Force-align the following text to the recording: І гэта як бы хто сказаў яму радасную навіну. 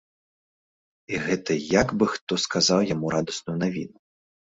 І 1.13 1.19
гэта 1.25 1.51
як 1.81 1.93
бы 1.99 2.05
хто 2.13 2.33
сказаў 2.45 2.79
яму 2.93 3.13
радасную 3.17 3.57
навіну. 3.65 3.95